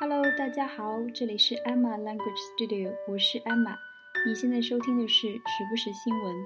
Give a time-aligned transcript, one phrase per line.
[0.00, 3.74] Hello，大家好，这里是 Emma Language Studio，我是 Emma。
[4.24, 6.36] 你现在收听的是时不时新闻。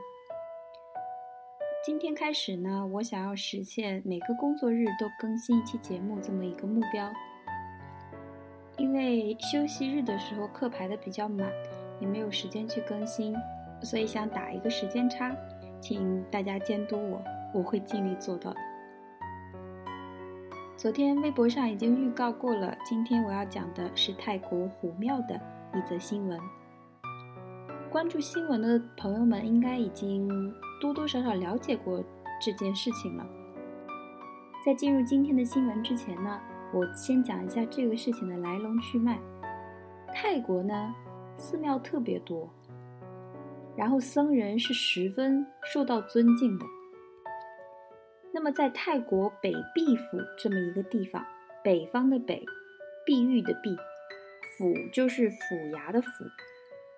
[1.85, 7.13] 今天开始呢，我想要实现每个工作日都更新一期节目这么一个目标。
[8.79, 11.53] 因为休息日的时候课排的比较满，
[12.01, 13.37] 也没有时间去更新，
[13.83, 15.37] 所以想打一个时间差，
[15.79, 17.23] 请大家监督我，
[17.53, 18.61] 我会尽力做到的。
[20.83, 25.41] 昨天微博上已经预告过了，今天我要讲的是泰国虎庙的
[25.73, 26.37] 一则新闻。
[27.89, 30.29] 关注新闻的朋友们应该已经
[30.81, 32.03] 多多少少了解过
[32.45, 33.25] 这件事情了。
[34.67, 36.41] 在进入今天的新闻之前呢，
[36.75, 39.21] 我先讲一下这个事情的来龙去脉。
[40.13, 40.93] 泰国呢，
[41.37, 42.51] 寺庙特别多，
[43.77, 46.67] 然后僧人是十分受到尊敬的。
[48.35, 51.25] 那么，在泰国北碧府这么一个地方，
[51.63, 52.45] 北方的北，
[53.05, 53.77] 碧玉的碧，
[54.57, 55.37] 府就是府
[55.75, 56.09] 衙的府，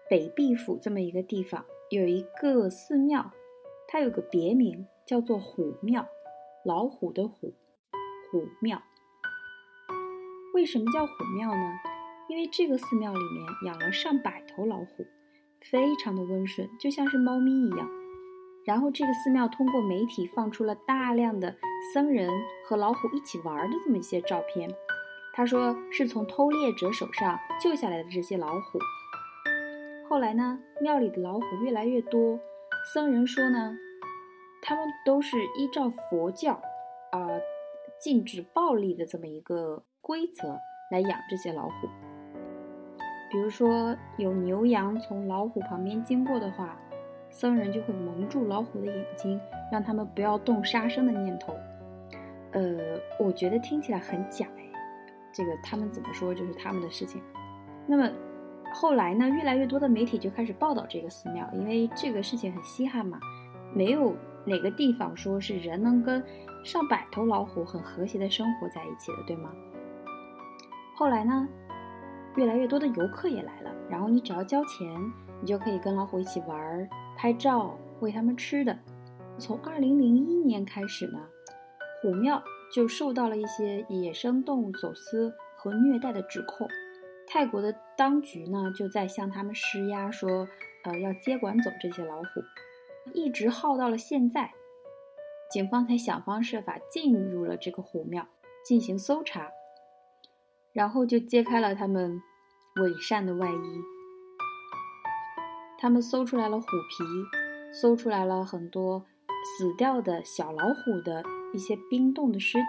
[0.09, 3.33] 北碧府这么一个地方有一个寺庙，
[3.89, 6.07] 它有个别名叫做虎庙，
[6.65, 7.53] 老虎的虎，
[8.31, 8.81] 虎庙。
[10.55, 11.73] 为什么叫虎庙呢？
[12.29, 15.05] 因为这个寺庙里面养了上百头老虎，
[15.61, 18.04] 非常的温顺，就像是猫咪一样。
[18.65, 21.55] 然后这个寺庙通过媒体放出了大量的
[21.93, 22.31] 僧人
[22.67, 24.71] 和老虎一起玩的这么一些照片。
[25.35, 28.79] 他说是从偷猎者手上救下来的这些老虎。
[30.09, 32.39] 后来呢，庙里的老虎越来越多，
[32.95, 33.77] 僧人说呢，
[34.63, 36.53] 他们都是依照佛教，
[37.11, 37.29] 啊，
[38.01, 40.59] 禁止暴力的这么一个规则
[40.91, 41.89] 来养这些老虎。
[43.31, 46.79] 比如说有牛羊从老虎旁边经过的话。
[47.35, 49.41] 僧人就会蒙住老虎的眼睛，
[49.73, 51.53] 让他们不要动杀生的念头。
[52.53, 52.79] 呃，
[53.19, 54.63] 我觉得听起来很假哎。
[55.33, 57.21] 这个他们怎么说就是他们的事情。
[57.89, 58.09] 那么
[58.73, 63.19] 后来呢，越来越多的媒体就开始报道这个寺庙，因为这个事情很稀罕嘛，
[63.75, 64.15] 没有
[64.45, 66.23] 哪个地方说是人能跟
[66.65, 69.51] 上百头老虎很和谐的生活在一起的，对吗？
[70.95, 71.49] 后来呢，
[72.37, 74.89] 越来越多的游客也来了，然后你只要交钱，
[75.41, 76.89] 你就可以跟老虎一起玩儿。
[77.17, 78.79] 拍照喂他们吃的。
[79.39, 81.19] 从二零零一年开始呢，
[82.01, 82.43] 虎庙
[82.73, 86.69] 就受到了一些野生动物走私和虐待的指控。
[87.27, 90.47] 泰国的当局呢就在向他们施压，说，
[90.85, 92.27] 呃，要接管走这些老虎。
[93.13, 94.53] 一直耗到了现在，
[95.51, 98.27] 警方才想方设法进入了这个虎庙
[98.65, 99.51] 进行搜查，
[100.73, 102.21] 然后就揭开了他们
[102.81, 103.94] 伪善的外衣。
[105.85, 107.05] 他们搜出来了虎皮，
[107.71, 109.05] 搜出来了很多
[109.45, 111.23] 死掉的小老虎的
[111.53, 112.65] 一些冰冻的尸体。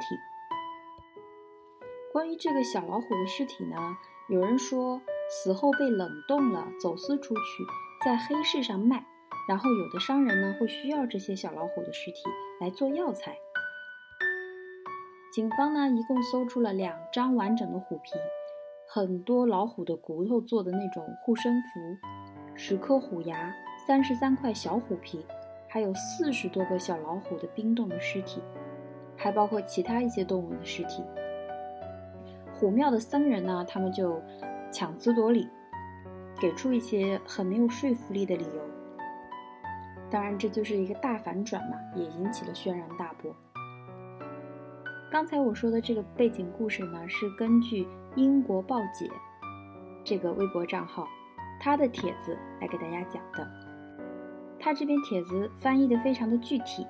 [2.12, 3.78] 关于这个小老虎的尸体呢，
[4.28, 7.42] 有人说死后被冷冻了，走私出去，
[8.03, 9.06] 在黑市上卖。
[9.47, 12.18] 然后有的商人呢会需要这些小老虎的尸体
[12.59, 13.38] 来做药材。
[15.32, 18.12] 警方呢一共搜出了两张完整的虎皮，
[18.90, 21.70] 很多老虎的骨头做的那种护身符。
[22.57, 23.53] 十颗虎牙，
[23.85, 25.25] 三十三块小虎皮，
[25.67, 28.41] 还有四十多个小老虎的冰冻的尸体，
[29.17, 31.03] 还包括其他一些动物的尸体。
[32.53, 34.21] 虎庙的僧人呢，他们就
[34.71, 35.49] 强词夺理，
[36.39, 38.61] 给出一些很没有说服力的理由。
[40.09, 43.35] 当然，这就是一个大反转嘛，也引起了轩然大波。
[45.11, 47.85] 刚才我说的这个背景故事呢，是根据
[48.16, 49.09] 英国报姐
[50.05, 51.05] 这个微博账号。
[51.59, 53.47] 他的帖子来给大家讲的，
[54.59, 56.85] 他这篇帖子翻译的非常的具体，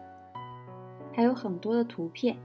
[1.13, 2.37] 还有很多的图片，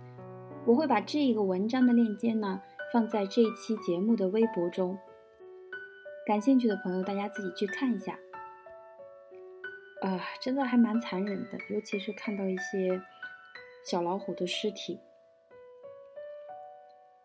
[0.64, 2.62] 我会把这一个文章的链接呢
[2.92, 4.96] 放在这一期节目的微博中，
[6.26, 8.18] 感兴趣的朋友大家自己去看一下。
[10.02, 13.02] 啊，真的还蛮残忍的，尤其是看到一些
[13.84, 14.98] 小老虎的尸体。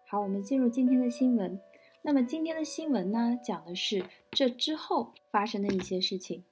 [0.08, 1.60] 好，我们进入今天的新闻。
[2.05, 6.45] 那么今天的新闻呢，讲的是这之后发生的一些事情。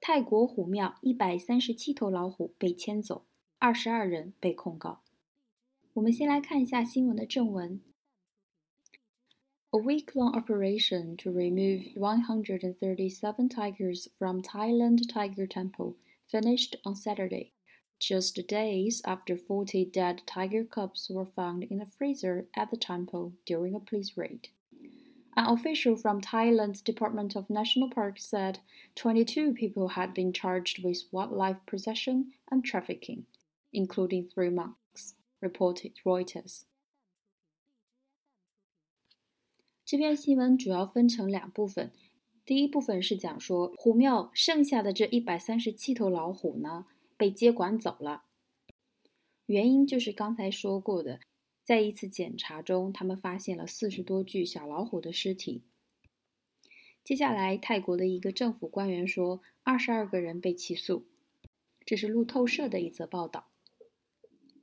[0.00, 3.24] 泰国虎庙一百三十七头老虎被牵走，
[3.58, 5.02] 二十二人被控告。
[5.92, 7.80] 我们先来看一下新闻的正文。
[9.72, 15.94] A week-long operation to remove 137 tigers from Thailand Tiger Temple
[16.28, 17.52] finished on Saturday.
[17.98, 23.32] just days after 40 dead tiger cubs were found in a freezer at the temple
[23.44, 24.48] during a police raid.
[25.36, 28.58] An official from Thailand's Department of National Parks said
[28.96, 33.26] 22 people had been charged with wildlife possession and trafficking,
[33.72, 36.64] including three monks, reported Reuters.
[39.84, 41.92] 这篇新闻主要分成两部分，
[42.44, 46.86] 第一部分是讲说虎庙剩下的这一百三十七头老虎呢
[47.17, 48.23] 被接管走了，
[49.45, 51.19] 原因就是刚才说过的，
[51.63, 55.63] 在一次检查中，他们发现了四十多具小老虎的尸体。
[57.03, 61.05] 接下来，泰国的一个政府官员说，二十二个人被起诉。
[61.85, 63.47] 这是路透社的一则报道。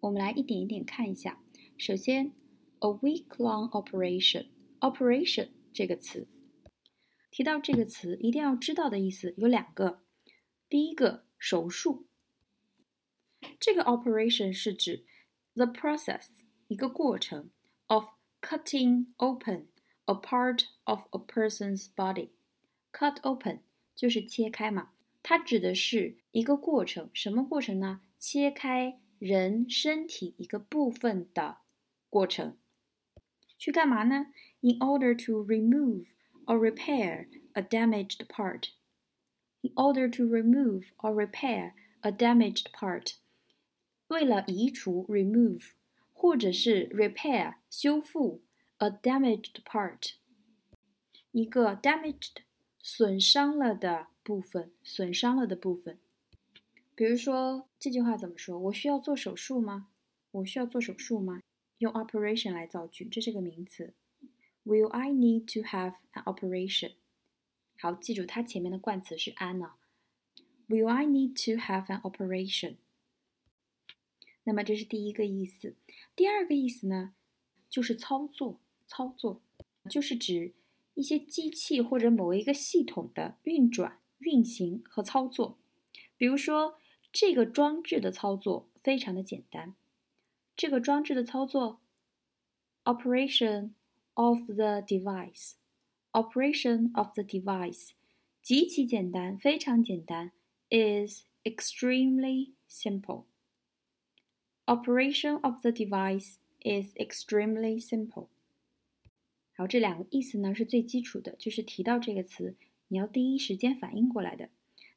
[0.01, 1.41] 我们来一点一点看一下。
[1.79, 2.33] 首先
[2.81, 6.27] ，a week-long operation，operation 这个词，
[7.31, 10.03] 提到这个词一定要知道的意思有两个。
[10.69, 12.07] 第一个，手术。
[13.60, 15.06] 这个 operation 是指
[15.54, 17.50] the process 一个过程
[17.88, 18.06] of
[18.42, 19.68] cutting open
[20.06, 23.62] a part of a person's body。cut open
[23.96, 24.92] 就是切开嘛。
[25.24, 28.02] 它指的是一个过程，什么过程呢？
[28.18, 31.58] 切开人身体一个部分的
[32.10, 32.58] 过程。
[33.58, 34.28] 去干嘛呢？
[34.62, 36.06] In order to remove
[36.46, 38.70] or repair a damaged part.
[39.62, 43.16] In order to remove or repair a damaged part.
[44.13, 45.71] 为了移除 remove
[46.13, 48.43] 或者是 repair 修复
[48.77, 50.13] a damaged part，
[51.33, 52.43] 一个 damaged
[52.81, 54.09] 损伤了的。
[54.25, 55.99] 部分损伤了的部分，
[56.95, 58.57] 比如说这句话怎么说？
[58.57, 59.89] 我需要做手术吗？
[60.31, 61.43] 我需要做手术吗？
[61.79, 63.95] 用 operation 来造句，这是个名词。
[64.65, 66.93] Will I need to have an operation？
[67.77, 69.73] 好，记住它前面的冠词是 an 呢。
[70.69, 72.77] Will I need to have an operation？
[74.45, 75.75] 那么这是第一个意思。
[76.15, 77.15] 第二个意思呢，
[77.69, 79.41] 就是操作，操作
[79.91, 80.53] 就是指
[80.95, 83.99] 一些机器或者某一个系统的运转。
[84.25, 85.59] 运行和操作，
[86.17, 86.79] 比如说
[87.11, 89.75] 这个装置的操作非常的简单。
[90.55, 91.81] 这个装置的操作
[92.85, 93.73] ，operation
[94.15, 97.91] of the device，operation of the device，
[98.41, 100.31] 极其简单，非常简单
[100.71, 103.25] ，is extremely simple。
[104.67, 108.29] Operation of the device is extremely simple。
[109.55, 112.55] 好，这两个意思呢是最基础的，就是提到这个词。
[112.89, 114.51] 你要第一时间反应过来的。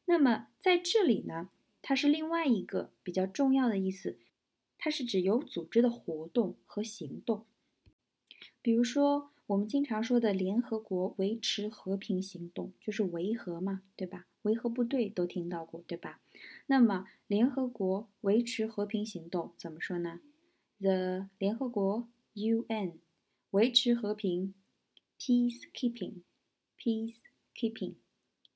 [0.05, 1.49] 那么在这里呢，
[1.81, 4.17] 它是另外一个比较重要的意思，
[4.77, 7.45] 它是指有组织的活动和行动。
[8.61, 14.25] 比如说，我们经常说的联合国维持和平行动，就是维和嘛，对吧？
[14.43, 16.19] 维和部队都听到过，对吧？
[16.67, 20.21] 那么联合国维持和平行动怎么说呢
[20.79, 22.99] ？The 联合国 UN
[23.51, 24.53] 维持和平
[25.19, 27.15] ，peacekeeping，peace。
[27.55, 27.95] keeping，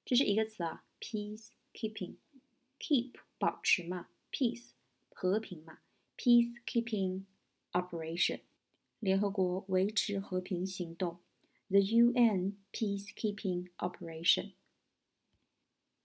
[0.05, 4.71] 这是一个词啊，peace keeping，keep 保持嘛，peace
[5.09, 5.79] 和平嘛
[6.17, 7.23] ，peace keeping
[7.71, 8.41] operation，
[8.99, 11.19] 联合国维持和平行动
[11.69, 14.51] ，the UN peacekeeping operation。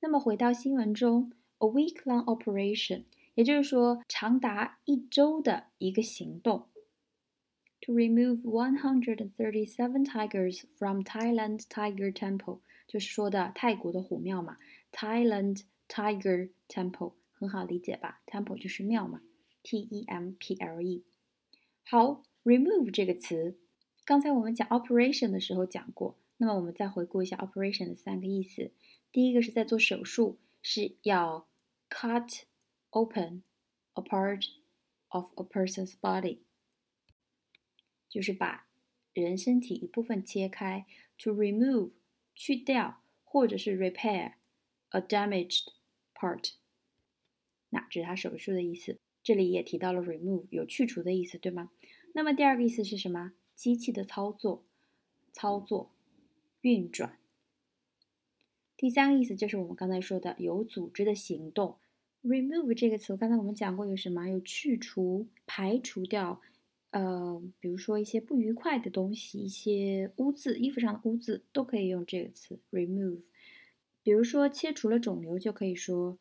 [0.00, 1.32] 那么回到新闻中
[1.63, 3.03] ，a week-long operation，
[3.35, 6.67] 也就是说长达一周的一个行动。
[7.81, 14.57] To remove 137 tigers from Thailand Tiger Temple 就是说的泰国的虎庙嘛，
[14.91, 18.21] Thailand Tiger Temple 很好理解吧？
[18.27, 19.21] Temple 就是庙嘛，
[19.63, 21.03] T E M P L E。
[21.83, 23.57] 好，remove 这个词，
[24.05, 28.71] 刚才我们讲 operation 的时候讲过，那么我们再回顾一下 operation 的三个意思。
[29.11, 31.47] 第一个是在做手术，是要
[31.94, 32.42] cut
[32.90, 33.42] open
[33.92, 34.46] a part
[35.08, 36.38] of a person's body，
[38.08, 38.66] 就是把
[39.12, 40.86] 人身体一部分切开
[41.18, 41.92] ，to remove。
[42.36, 44.32] 去掉，或者是 repair
[44.88, 45.68] a damaged
[46.12, 46.54] part，
[47.70, 48.98] 那这是它手术的意思。
[49.22, 51.70] 这里也提到了 remove，有去除的意思，对吗？
[52.12, 53.34] 那么第二个意思是什么？
[53.54, 54.64] 机器的操作、
[55.32, 55.92] 操作、
[56.62, 57.20] 运转。
[58.76, 61.78] 第三个意思就是我们刚才说的有组织的行动。
[62.24, 64.26] Remove 这个词，刚才我们讲过有什么？
[64.28, 66.40] 有去除、排除掉。
[66.90, 73.22] 呃，比如说一些不愉快的东西，一些污渍，衣服上的污渍都可以用这个词 remove。
[74.02, 76.18] 比如说切除了肿瘤，就可以说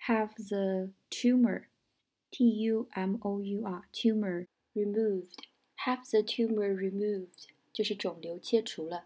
[0.00, 9.04] have the tumor，t u m o u r tumor removed，have the tumor removed 就是肿瘤切除了。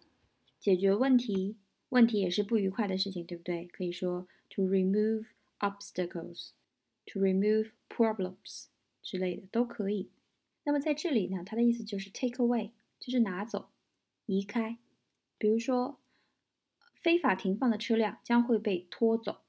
[0.61, 1.57] 解决问题，
[1.89, 3.67] 问题也是不愉快的事情，对不对？
[3.67, 5.25] 可以说 to remove
[5.61, 8.67] obstacles，to remove problems
[9.02, 10.11] 之类的都可以。
[10.64, 13.71] 那么在这里呢，它的意思就是 take away，就是拿走、
[14.26, 14.79] 移开。
[15.38, 16.00] 比如说，
[16.95, 19.40] 非法停放的车辆将会被拖走。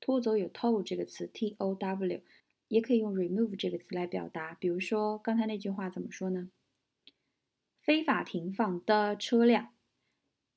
[0.00, 2.22] 拖走有 tow 这个词，t o w，
[2.68, 4.54] 也可以用 remove 这个词来表达。
[4.54, 6.50] 比如说刚才那句话怎么说呢？
[7.80, 9.74] 非法停放的车辆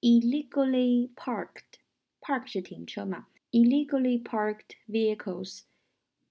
[0.01, 5.62] ，illegally parked，park 是停车嘛 ，illegally parked vehicles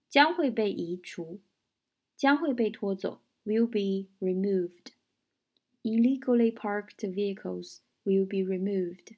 [0.09, 1.39] 将会被移除，
[2.15, 9.15] 将会被拖走，will be removed。illegally parked vehicles will be removed。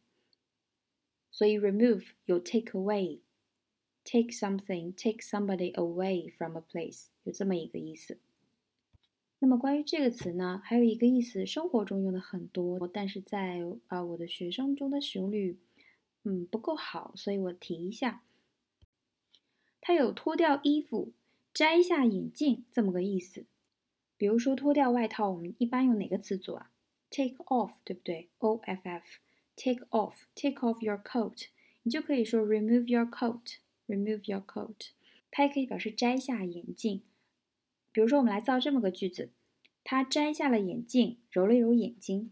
[1.31, 8.19] 所以 remove 有 take away。take something, take somebody away from a place，有这么一个意思。
[9.39, 15.57] 那么关于这个词呢，还有一个意思，生活中用的很多，但是在啊我的学生中的使用率，
[16.28, 18.22] 嗯不够好，所以我提一下。
[19.80, 21.12] 它有脱掉衣服、
[21.54, 23.46] 摘下眼镜这么个意思。
[24.18, 26.70] 比如说脱掉外套，我们一般用哪个词组啊
[27.10, 31.46] ？take off，对不对？O F F，take off，take off your coat，
[31.84, 33.56] 你就可以说 remove your coat。
[33.86, 34.90] Remove your coat，
[35.30, 37.00] 它也可以表示摘下眼镜。
[37.90, 39.30] 比如说，我们来造这么个句子：
[39.82, 42.30] 他摘下了眼镜，揉了揉眼睛。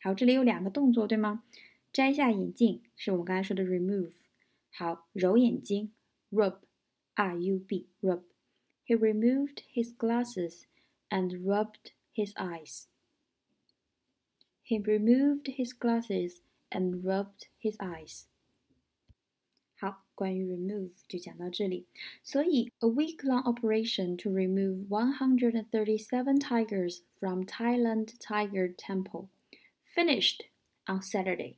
[0.00, 1.44] 好，这里有两个动作，对吗？
[1.93, 4.13] 摘下眼镜是我们刚才说的 remove。
[4.71, 5.91] 好，揉眼睛，
[6.31, 10.63] rub，r u b，rub。He removed his glasses
[11.09, 12.85] and rubbed his eyes.
[14.63, 18.25] He removed his glasses and rubbed his eyes.
[19.75, 21.87] 好，关于 remove 就讲到这里。
[22.23, 29.29] 所以，a week-long operation to remove 137 tigers from Thailand Tiger Temple
[29.95, 30.41] finished
[30.85, 31.55] on Saturday。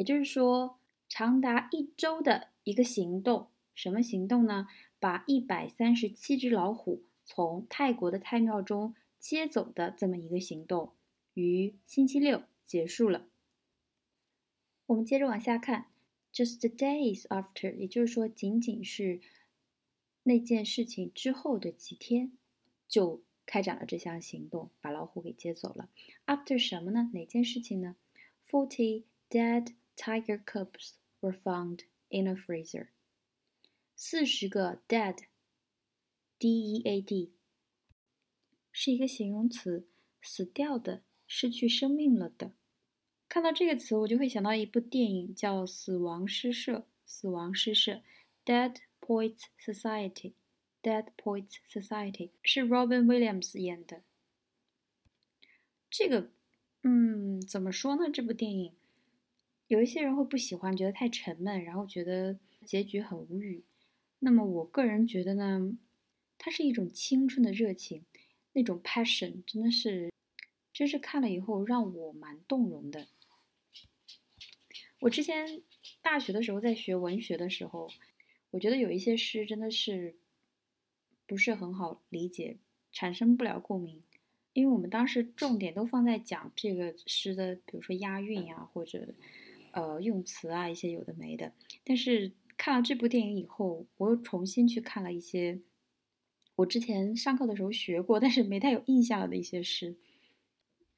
[0.00, 0.78] 也就是说，
[1.10, 4.66] 长达一周的一个行动，什么行动呢？
[4.98, 10.94] 把一百三十七只老虎从泰国的太庙中接走的这么一个行动，
[11.34, 13.28] 于星期六结束了。
[14.86, 15.88] 我们接着往下看。
[16.32, 19.20] Just days after，也就是说，仅仅是
[20.22, 22.32] 那件事情之后的几天，
[22.88, 25.90] 就开展了这项行动，把老虎给接走了。
[26.24, 27.10] After 什么呢？
[27.12, 27.96] 哪件事情呢
[28.48, 32.88] ？Forty dead tiger cubs were found in a freezer。
[33.94, 35.24] 四十个 dead，D-E-A-D，
[38.72, 39.86] 是一个形容词，
[40.22, 42.52] 死掉的，失去生命了的。
[43.28, 46.78] 看到这个词，我就会想到一部电影，叫《死亡诗社》。
[47.04, 48.00] 死亡诗社
[48.44, 50.32] ，Dead Poets Society。
[50.82, 54.02] Dead Poets Society 是 Robin Williams 演的。
[55.90, 56.30] 这个，
[56.82, 58.08] 嗯，怎么说呢？
[58.10, 58.74] 这部电影，
[59.70, 62.36] 有一些人会不喜欢，觉得太沉闷，然后觉得
[62.66, 63.62] 结局很无语。
[64.18, 65.78] 那么我个人觉得呢，
[66.38, 68.04] 它是一种青春的热情，
[68.52, 70.12] 那种 passion 真的是，
[70.72, 73.06] 真是看了以后让我蛮动容的。
[75.02, 75.62] 我之前
[76.02, 77.88] 大学的时候在学文学的时候，
[78.50, 80.16] 我觉得有一些诗真的是
[81.28, 82.56] 不是很好理解，
[82.90, 84.02] 产生不了共鸣，
[84.52, 89.14] 因为我们当时重点都放在讲这个诗的，比如说押韵呀，或者
[89.72, 91.52] 呃用词啊一些有的没的。
[91.84, 95.60] 但是看了这部电影以后，我又重新去看了一些
[96.56, 99.96] 我之前上课的时候学过，但是没太有印象的一些诗，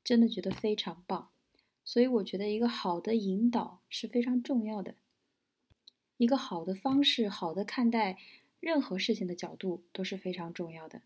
[0.02, 1.30] 真的觉得非常棒。
[1.84, 4.94] 所以我觉得一个好的引导是非常重要的，
[6.16, 8.18] 一个好的方式，好的看待
[8.60, 11.02] 任何事情的角度都是非常重要的。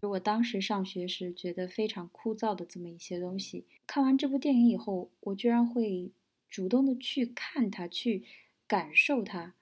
[0.00, 6.12] 如果当时上学时觉得非常枯燥的这么一些东西，看完这部电影以后，我居然会
[6.56, 8.24] 主动的去看它，去
[8.66, 9.54] 感受它。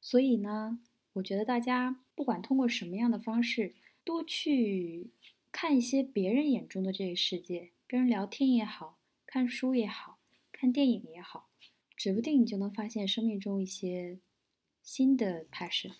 [0.00, 0.80] 所以呢，
[1.12, 5.12] 我觉得大家不管通过什么样的方式，多去
[5.52, 8.98] 看一些别人眼中的这个世界，跟人聊天也好。
[9.26, 10.18] 看书也好
[10.50, 11.48] 看电影也好，
[11.96, 14.18] 指不定你就能发现生命中一些
[14.82, 15.92] 新的 passion。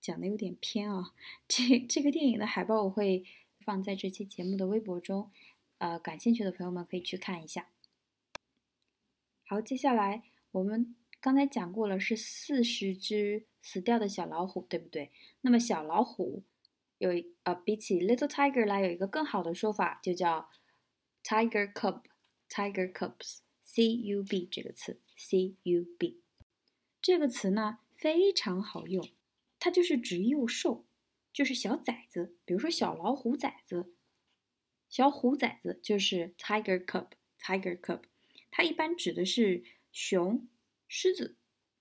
[0.00, 1.12] 讲的有点偏啊，
[1.48, 3.24] 这这个电影的海报我会
[3.58, 5.32] 放在这期节目的微博中，
[5.78, 7.73] 呃，感兴趣的朋友们可以去看一下。
[9.54, 15.12] 好，接下来我们刚才讲过了，是四十只死掉的小老虎，对不对？
[15.42, 16.42] 那么小老虎
[16.98, 17.10] 有
[17.44, 20.50] 呃，比起 little tiger 来有一个更好的说法，就叫。
[21.22, 22.02] Tiger cub,
[22.50, 26.20] tiger cubs, c u b 这个词，c u b
[27.00, 29.08] 这个词呢非常好用，
[29.60, 30.84] 它就是指幼兽，
[31.32, 33.94] 就是小崽子，比如说小老虎崽子，
[34.90, 37.06] 小虎崽子就是 tiger cub,
[37.40, 38.00] tiger cub，
[38.56, 40.46] 它一般指的是熊、
[40.86, 41.34] 狮子、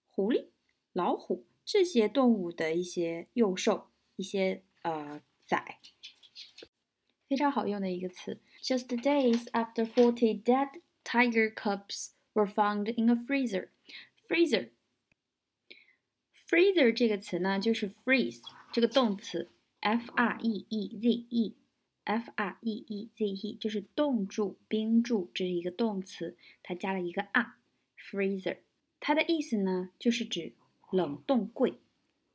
[0.09, 0.47] 狐狸、
[0.91, 5.77] 老虎这些动物的一些幼兽，一些呃崽，
[7.29, 8.39] 非常好用的一个词。
[8.59, 13.69] just days after forty dead tiger cubs were found in a freezer.
[14.27, 14.69] Freezer.
[16.47, 19.51] Freezer 这个词呢，就是 freeze 这个动词
[19.81, 21.55] ，f r e e z e
[22.03, 28.57] f r e e z e，就是冻住、冰住，这是一个动词，它加了一个 r，freezer，。
[28.99, 30.53] 它的意思呢，就是指
[30.91, 31.79] 冷冻柜、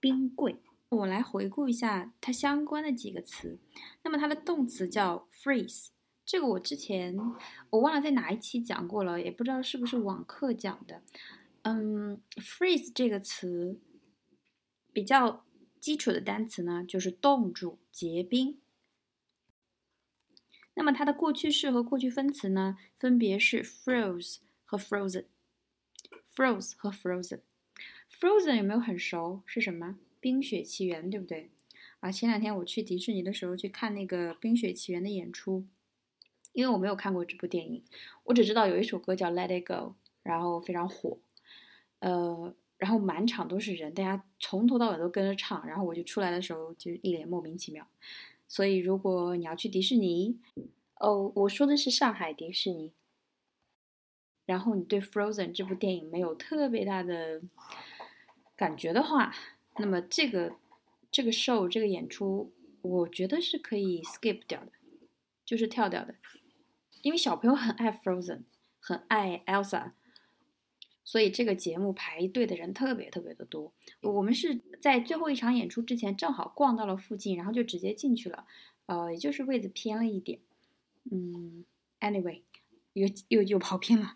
[0.01, 0.57] 冰柜。
[0.91, 3.59] 我来回顾一下它相关的几个词。
[4.03, 5.89] 那么它的动词叫 freeze，
[6.25, 7.15] 这个我之前
[7.71, 11.03] 我忘了在哪一期讲过了，也不知道是不是网课讲的。
[11.63, 13.79] 嗯，freeze 这个词
[14.93, 15.45] 比较
[15.79, 18.59] 基础的单词呢，就是冻住、结冰。
[20.79, 27.41] 那么它的过去式和过去分词呢，分别是 froze 和 frozen，froze 和 frozen。
[28.09, 29.43] frozen 有没有很熟？
[29.45, 29.87] 是什么？
[30.21, 31.51] 《冰雪奇缘》，对不对？
[31.99, 35.67] 啊，前两天我去迪士尼的时候去看那个《冰雪奇缘》的演出，
[36.53, 37.83] 因为我没有看过这部电影，
[38.23, 39.75] 我只知道有一首歌叫《Let It Go》，
[40.23, 41.19] 然后非常火，
[41.99, 47.85] 呃，然后满场都是人，大家从头到尾都跟着唱，然后我就出来的时候就一脸莫名其妙。
[48.49, 50.41] 所以，如果你要去迪士尼，
[50.99, 52.93] 哦，我说的是上海迪士尼。
[54.47, 57.43] 然后你对《Frozen》这部电影没有特别大的
[58.57, 59.35] 感觉的话，
[59.77, 60.57] 那么这个
[61.11, 64.73] 这个 show 这个演出，我觉得是可以 skip 掉的，
[65.45, 66.15] 就是跳掉的，
[67.03, 68.39] 因为小朋友很爱《Frozen》，
[68.81, 69.93] 很爱 Elsa。
[71.09, 73.73] 所以这个节目排队的人特别特别的多。
[74.03, 78.45] 我们是在最后一场演出之前正好逛到了附近，然后就直接进去了。
[78.85, 80.39] 呃，也就是位置偏了一点。
[81.11, 81.65] 嗯
[82.01, 82.43] ，anyway，
[82.93, 84.15] 又又又跑偏了。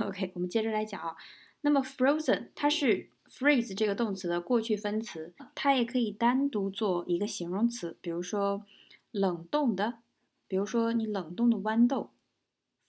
[0.00, 1.14] OK，我们接着来讲啊。
[1.60, 8.64] 那么 frozen 它是 freeze 这个动词的过去分词，它也可以单独做一个形容词，比如说
[9.10, 9.98] 冷冻的，
[10.48, 12.12] 比如说你冷冻的豌豆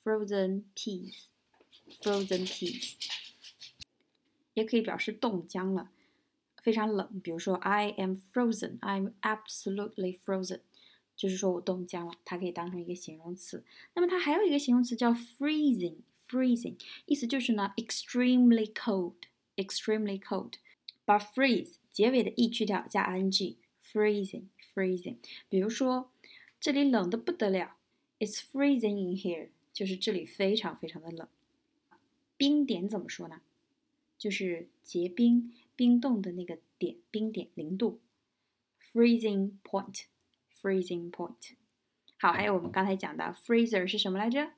[0.01, 2.95] ，frozen peas，frozen peas。
[4.53, 5.91] 也可以表示冻僵了，
[6.61, 7.19] 非常冷。
[7.21, 8.79] 比如说，I am frozen.
[8.79, 10.61] I'm absolutely frozen，
[11.15, 12.13] 就是说我冻僵了。
[12.25, 13.63] 它可以当成一个形容词。
[13.93, 15.97] 那么它还有一个形容词叫 freezing。
[16.27, 20.53] freezing 意思就是呢，extremely cold，extremely cold。
[21.03, 25.17] 把 freeze 结尾的 e 去掉，加 ing，freezing，freezing。
[25.49, 26.09] 比如说，
[26.59, 27.75] 这里冷的不得了
[28.19, 31.27] ，It's freezing in here，就是这里非常非常的冷。
[32.37, 33.41] 冰点怎么说呢？
[34.21, 38.01] 就是结冰、冰冻的那个点，冰点零度
[38.93, 41.55] ，freezing point，freezing point。
[42.19, 44.51] 好，还有我们刚才讲的 freezer 是什么来着？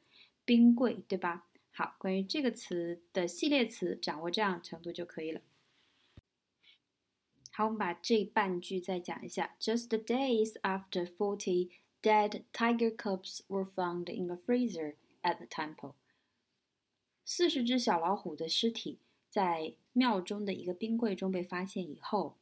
[0.43, 1.47] 冰柜，对吧？
[1.71, 5.39] 好，关于这个词的系列词，掌握这样程度就可以了。
[7.53, 9.55] 好，我们把这半句再讲一下。
[9.61, 11.69] Just days after forty
[12.01, 15.93] dead tiger cubs were found in a freezer at the temple，
[17.23, 18.99] 四十只小老虎的尸体。
[19.33, 22.37] 在庙中的一个冰柜中被发现以后，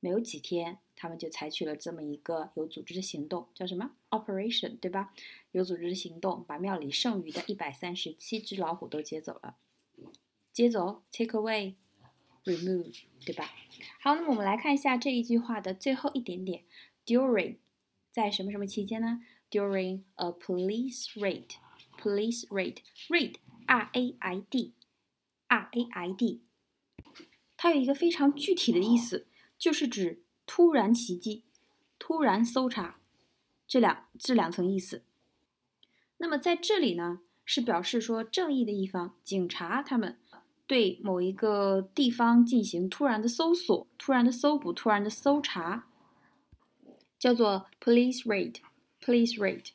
[0.00, 5.12] 没有几天，他们就采取了这么一个有组织的行动，叫什么 operation，对吧？
[5.52, 9.58] 有组织的行动，把庙里剩余的一百三十七只老虎都接走了。
[10.50, 13.52] 接走，take away，remove，对吧？
[14.00, 16.64] 好，那么我们来看一下这一句话的最后一点点
[17.04, 17.56] ，during，
[18.10, 24.72] 在什么什么期间呢？During a police raid，police raid，raid，r a i d。
[25.48, 26.42] R A I D，
[27.56, 29.26] 它有一个非常具体的意思，
[29.58, 31.42] 就是指突然袭击、
[31.98, 33.00] 突然搜查
[33.66, 35.02] 这两这两层意思。
[36.18, 40.18] 那么在这里呢，是表示说正义的一方，警察他们
[40.66, 45.86] 对某一个地方进行突然的搜索、突然的搜捕、突然的搜查，
[47.18, 48.56] 叫做 police raid。
[49.00, 49.70] police raid。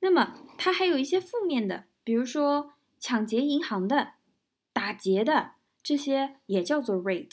[0.00, 4.17] 那么它还有一些负面的，比如说抢劫银行的。
[4.88, 7.32] 打劫的这些也叫做 raid，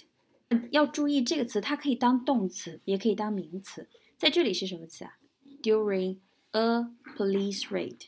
[0.72, 3.88] 要注意这个词，它可以当动词，也可以当名词。
[4.18, 5.18] 在这里是什么词啊
[5.64, 6.18] ？During
[6.52, 6.82] a
[7.16, 8.08] police raid，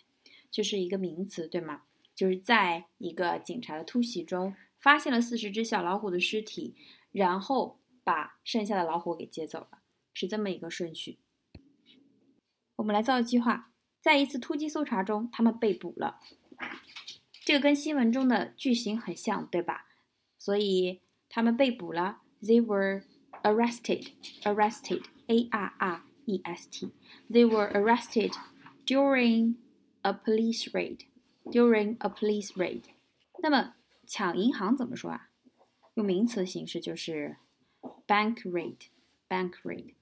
[0.51, 1.83] 就是一个名词，对吗？
[2.13, 6.75] 就是在一个警察的突袭中，发现了四十只小老虎的尸体，
[7.13, 9.79] 然后把剩下的老虎给接走了，
[10.13, 11.19] 是这么一个顺序。
[12.75, 16.19] 我们来造一句话：在一次突击搜查中，他们被捕了。
[17.47, 19.88] 这个跟新闻中的句型很像，对吧？
[20.38, 23.03] 所以他们被捕了，they were
[23.41, 24.10] arrested,
[24.43, 26.91] arrested, a r r e s t,
[27.29, 28.33] they were arrested
[28.86, 29.55] during
[30.01, 31.05] a police raid,
[31.45, 32.81] during a police raid。
[33.41, 35.29] 那么抢银行怎么说啊？
[35.93, 37.38] 用名词形式就是
[38.05, 38.75] bank raid,
[39.29, 39.93] bank raid。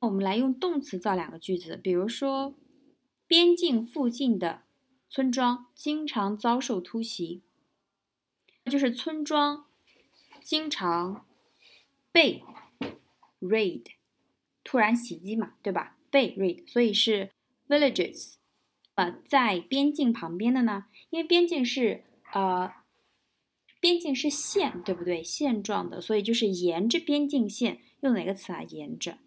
[0.00, 2.56] 我们来用动词造两个句子，比如说
[3.28, 4.62] 边境附近的。
[5.08, 7.42] 村庄经常遭受突袭，
[8.66, 9.66] 就是村庄
[10.42, 11.26] 经常
[12.12, 12.44] 被
[13.40, 13.84] raid
[14.62, 15.96] 突然袭击嘛，对吧？
[16.10, 17.30] 被 raid，所以是
[17.68, 18.34] villages。
[18.94, 22.72] 呃，在边境旁边的呢，因为边境是呃，
[23.80, 25.22] 边境是线，对不对？
[25.22, 28.62] 线状的，所以就是沿着边境线，用哪个词啊？
[28.64, 29.18] 沿着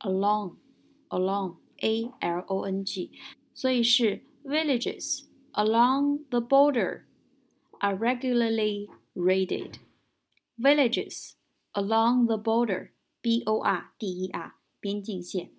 [0.00, 3.12] ，along，along，a l o n g，
[3.54, 7.05] 所以是 villages along the border
[7.79, 9.79] are regularly raided.
[10.57, 11.35] Villages
[11.73, 12.91] along the border,
[13.21, 15.51] b o r d e r，边境线，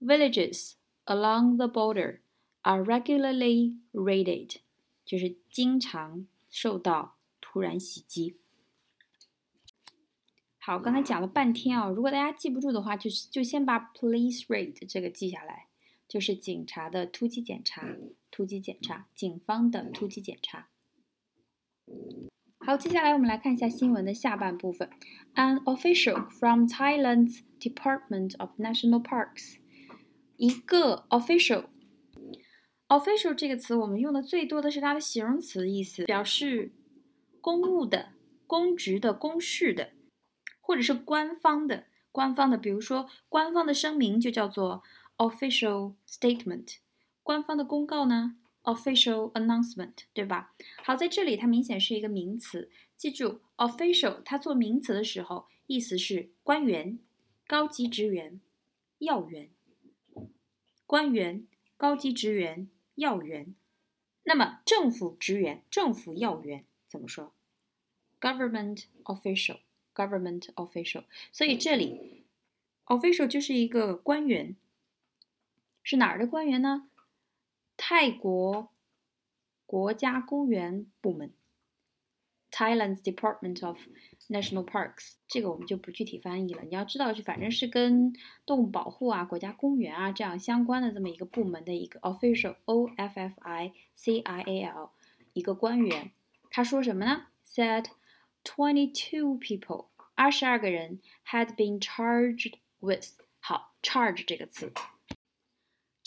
[0.00, 2.20] villages。along the border
[2.62, 4.56] are regularly raided，
[5.04, 8.38] 就是经常受到突然袭击。
[10.58, 15.66] 好，刚才讲了半天啊，如果大家记不住的话，就是就先把 police raid 这个记下来，
[16.09, 17.95] 就是警察的突击检查，
[18.31, 20.69] 突击检查，警方的突击检查。
[22.57, 24.89] 好，接下来我们来看一下新闻的下半部分。
[25.35, 29.57] An official from Thailand's Department of National Parks
[30.37, 36.73] 一个 official，official 这个词我们用的最多的是它的形容词意思，表示
[37.39, 38.13] 公务的、
[38.47, 39.91] 公职的、公事的，
[40.59, 42.57] 或者是官方的、官方的。
[42.57, 44.81] 比如说，官方的声明就叫做
[45.19, 46.77] official statement，
[47.21, 50.55] 官方的公告呢 official announcement，对吧？
[50.83, 56.97] 好，在这里它明显是一个名词，记住 official 它做名词的时候，意思是官员、
[57.45, 58.39] 高级职员、
[58.99, 59.49] 要员。
[60.85, 61.45] 官员、
[61.77, 63.53] 高级职员、要员，
[64.23, 67.33] 那么政府职员、政府要员怎么说
[68.19, 71.03] ？Government official，government official。
[71.31, 72.23] 所以这里
[72.85, 74.55] official 就是一个官员，
[75.83, 76.89] 是哪儿的官员呢？
[77.77, 78.69] 泰国
[79.65, 81.33] 国家公园部门。
[82.51, 83.77] Thailand's Department of
[84.27, 86.63] National Parks，这个我们就不具体翻译了。
[86.63, 88.11] 你要知道，就反正是跟
[88.43, 94.89] 动物保护啊、国家公园啊这样相关的这么一个部门的一个 official，o f f i c i a l，
[95.33, 96.11] 一个官员。
[96.49, 97.85] 他说什么呢？Said
[98.43, 103.19] twenty-two people，二十二个人 had been charged with。
[103.39, 104.73] 好，charge 这个词，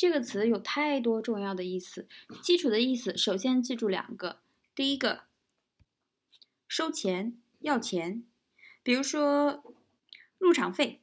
[0.03, 2.09] 这个词有太多重要的意思。
[2.43, 4.41] 基础的意思，首先记住两个，
[4.75, 5.27] 第一个。
[6.67, 8.25] 收钱要钱，
[8.83, 9.62] 比如说
[10.38, 11.01] 入场费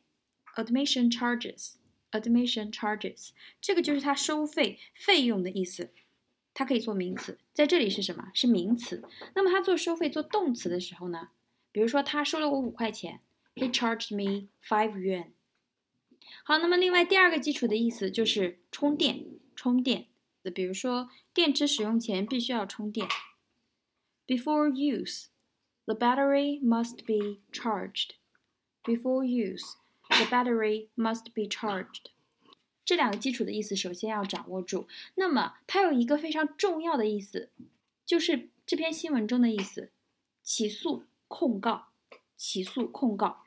[0.57, 3.29] ，admission charges，admission charges，
[3.61, 5.91] 这个就是他收费费用的意思，
[6.53, 8.29] 它可以做名词，在这里是什么？
[8.33, 9.01] 是名词。
[9.33, 11.29] 那么他做收费做动词的时候呢？
[11.71, 13.21] 比如说他收了我五块钱
[13.55, 15.27] ，he charged me five yuan。
[16.49, 19.23] 好，那么另外第二个基础的意思就是充电，
[19.55, 20.07] 充电。
[20.55, 23.07] 比如说电池使用前必须要充电
[24.25, 25.27] ，before use。
[25.85, 28.13] The battery must be charged
[28.83, 29.75] before use.
[30.09, 32.05] The battery must be charged.
[32.83, 34.87] 这两个基础的意思首先要掌握住。
[35.13, 37.51] 那么它有一个非常重要的意思，
[38.07, 39.91] 就是这篇新闻中的意思：
[40.41, 41.89] 起诉、控告、
[42.35, 43.43] 起诉、控告。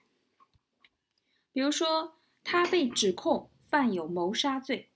[1.53, 4.91] 比如说，他被指控犯有谋杀罪。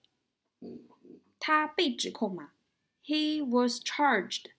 [1.39, 2.53] 他被指控嘛
[3.05, 4.51] ？He was charged，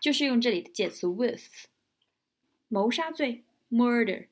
[0.00, 1.66] 就是用这里的介词 with。
[2.68, 4.28] 谋杀罪，murder。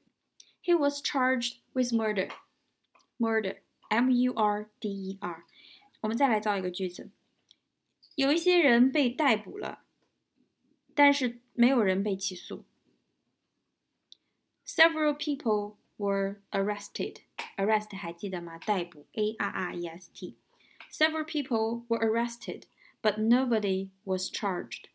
[0.62, 2.30] He was charged with murder.
[3.18, 5.44] Murder, M-U-R-D-E-R。
[6.02, 7.10] 我们再来造一个句子：
[8.14, 9.84] 有一些人被逮捕了，
[10.94, 12.64] 但是没有人被起诉。
[14.66, 17.17] Several people were arrested.
[17.57, 18.57] Arrest 还记得吗？
[18.57, 22.63] 逮捕，A-R-R-E-S-T。Several people were arrested,
[23.01, 24.85] but nobody was charged.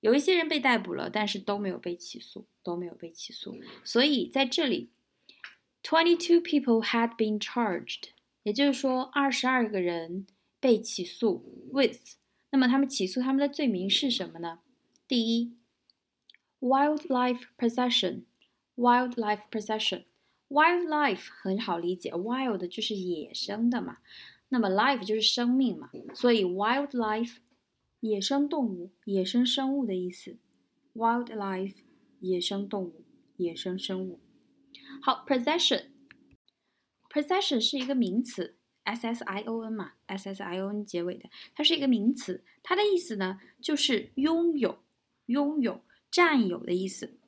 [0.00, 3.58] 有一些人被逮捕了，但是都没有被起诉，都没有被起诉。
[3.82, 4.90] 所以在这里，
[5.82, 8.10] twenty-two people had been charged，
[8.42, 10.26] 也就是说，二十二个人
[10.60, 12.16] 被起诉 with。
[12.50, 14.60] 那么他们起诉他们的罪名是什么呢？
[15.08, 15.56] 第一，
[16.60, 17.46] wildlife
[18.79, 23.97] Wildlife possession，wildlife 很好理解，wild 就是野生的嘛，
[24.47, 27.39] 那么 life 就是生命嘛，所以 wildlife。
[28.01, 30.37] 野生动物、野生生物的意思
[30.95, 31.73] ，wildlife，
[32.21, 33.03] 野生动物、
[33.35, 34.21] 野生生物。
[35.01, 44.79] 好，possession，possession 是一个名词，s s i o n 嘛，s s i o n 结尾的，它是一个名词，它的意思呢就是拥有、
[45.25, 47.18] 拥有、占有的意思。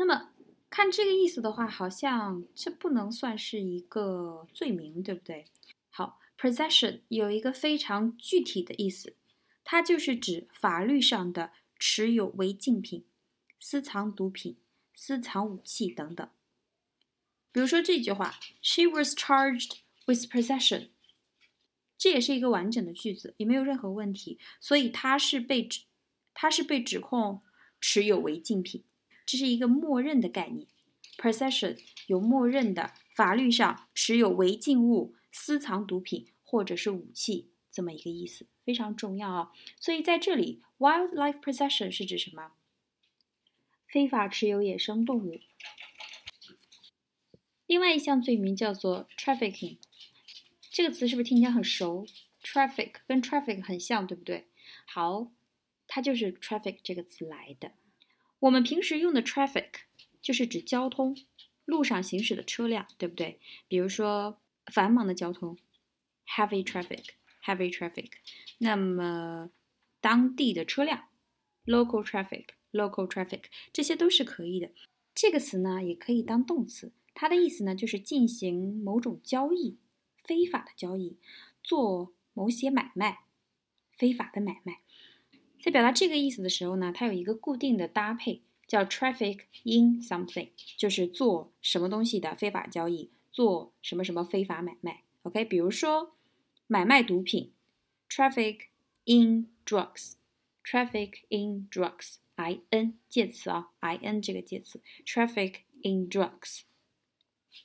[0.00, 0.30] 那么
[0.70, 5.44] 看这个意思的话，好像这不能算是一个罪名，对不对？
[5.90, 6.18] 好。
[6.38, 9.14] Possession 有一个非常具体的意思，
[9.62, 13.04] 它就是指法律上的持有违禁品、
[13.58, 14.56] 私藏毒品、
[14.94, 16.26] 私藏武器等等。
[17.52, 20.88] 比如说这句话，She was charged with possession，
[21.98, 25.82] 这也是一个完整的句子，也没有任何问题，所以她是被指，
[26.32, 27.42] 她是被指控
[27.78, 28.82] 持有违禁品，
[29.30, 30.66] 这是一个默认的概念。
[31.16, 39.52] possession 有默认的法律上持有违禁物、私藏毒品或者是武器这么一个意思，非常重要啊。
[39.78, 42.50] 所以在这里，wildlife possession 是指什么？
[43.86, 45.38] 非法持有野生动物。
[47.68, 49.76] 另外一项罪名叫做 trafficking，
[50.72, 52.04] 这个词是不是听起来很熟
[52.42, 54.48] ？traffic 跟 traffic 很像，对不对？
[54.86, 55.30] 好，
[55.86, 57.70] 它就是 traffic 这个词来的。
[58.40, 59.68] 我们平时用的 traffic
[60.20, 61.16] 就是指交通，
[61.64, 63.38] 路上行驶的车辆，对不对？
[63.68, 65.56] 比如说繁忙的交通
[66.26, 68.10] ，heavy traffic，heavy traffic。
[68.58, 69.50] 那么
[70.00, 71.08] 当地的车辆
[71.66, 74.70] ，local traffic，local traffic，这些都是可以的。
[75.14, 76.92] 这个词呢，也可以当动词。
[77.12, 79.76] 它的意思呢，就是进行某种交易，
[80.24, 81.18] 非法的交易，
[81.62, 83.24] 做某些买卖，
[83.92, 84.80] 非法的买卖。
[85.62, 95.02] 在表达这个意思的时候呢，它有一个固定的搭配，叫 traffic in something，就是做什么东西的非法交易，做什么什么非法买卖。
[95.22, 96.16] OK，比如说
[96.66, 97.52] 买卖毒品
[98.08, 98.68] ，traffic
[99.04, 106.60] in drugs，traffic in drugs，I N 介词啊，I N 这个介词，traffic in drugs。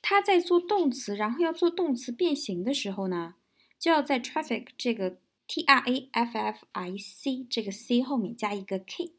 [0.02, 3.36] 它在做动词，然后要做动词变形的时候呢，
[3.78, 9.12] 就要在 traffic 这个 t r a f f i c 这个 c 后面加一个 k。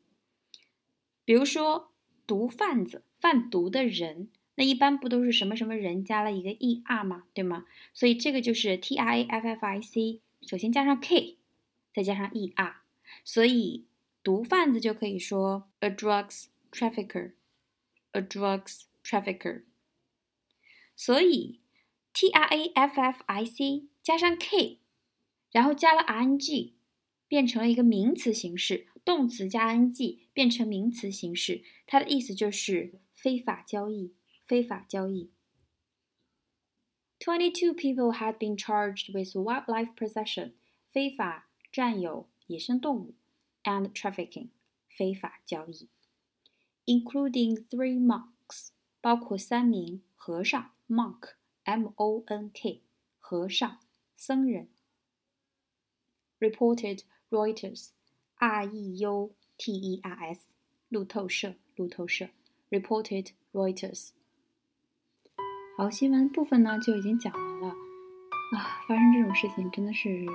[1.23, 1.91] 比如说
[2.25, 7.25] 毒贩子、贩毒的人，那一般不都是什么什么人加了一个 e r 吗？
[7.33, 7.65] 对吗？
[7.93, 11.37] 所以这个就是 t r a f f i c，首先加上 k，
[11.93, 12.81] 再加上 e r，
[13.23, 13.85] 所以
[14.23, 19.63] 毒贩子就可以说 a drugs trafficker，a drugs trafficker。
[20.95, 21.59] 所以
[22.13, 24.79] ，t r a f f i c 加上 k，
[25.51, 26.75] 然后加了 i n g，
[27.27, 28.87] 变成了一个名词形式。
[29.05, 34.13] 动词加 ing 变成名词形式，它的意思就是非法交易。
[34.45, 35.31] 非法交易。
[37.19, 40.53] Twenty-two people had been charged with wildlife possession，
[40.89, 43.15] 非法占有野生动物
[43.63, 44.49] ，and trafficking，
[44.87, 45.89] 非法交易
[46.85, 48.69] ，including three monks，
[49.01, 50.71] 包括三名和尚。
[50.87, 51.31] Monk,
[51.65, 52.83] M-O-N-K，
[53.19, 53.79] 和尚、
[54.15, 54.69] 僧人。
[56.39, 57.89] Reported Reuters,
[58.37, 59.29] R-E-U-T-E-R-S，
[60.89, 62.29] 路透社，路透社。
[62.69, 64.09] Reported Reuters。
[65.77, 67.67] 好，新闻部分呢就已经讲完了。
[67.69, 70.25] 啊，发生这种事情真的是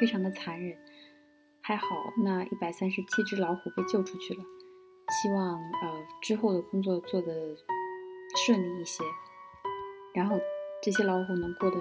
[0.00, 0.76] 非常的残忍。
[1.60, 1.86] 还好
[2.24, 4.42] 那一百三十七只老虎被救出去了。
[5.22, 7.56] 希望呃之后的工作做得
[8.46, 9.04] 顺利一些。
[10.14, 10.40] 然后
[10.82, 11.78] 这些老虎能过得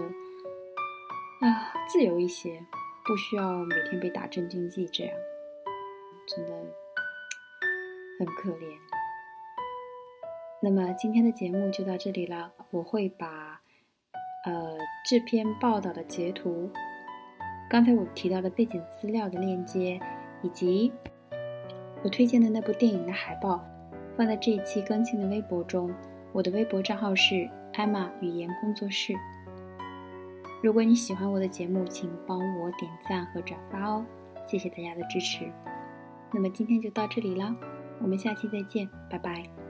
[1.40, 2.66] 啊自由一些，
[3.08, 5.18] 不需要每天被打镇静剂，这样
[6.28, 6.52] 真的
[8.20, 8.78] 很可怜。
[10.62, 13.62] 那么今天的节目就到这里了，我会把
[14.46, 14.78] 呃
[15.10, 16.70] 这篇报道的截图、
[17.70, 20.00] 刚才我提到的背景资料的链接，
[20.42, 20.92] 以及
[22.04, 23.66] 我推荐的那部电影的海报，
[24.18, 25.94] 放在这一期更新的微博中。
[26.34, 27.50] 我的微博账号是。
[27.74, 29.14] 艾玛语言工作室。
[30.62, 34.06] 如果你喜欢我的节目，请帮我点赞和转发哦，
[34.46, 35.52] 谢谢大家的支持。
[36.34, 37.56] 那么今天就到这里了，
[38.02, 39.67] 我们下期再见，拜拜。